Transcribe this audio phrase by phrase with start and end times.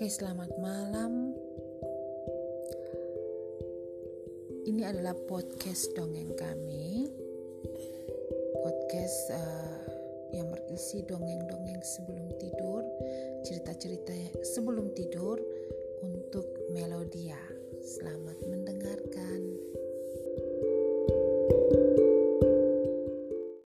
[0.00, 1.36] Oke, selamat malam.
[4.64, 7.04] Ini adalah podcast dongeng kami.
[8.64, 9.76] Podcast uh,
[10.32, 12.80] yang berisi dongeng-dongeng sebelum tidur,
[13.44, 15.36] cerita-cerita sebelum tidur
[16.00, 17.36] untuk Melodia.
[17.84, 19.40] Selamat mendengarkan.
[21.52, 21.79] thank you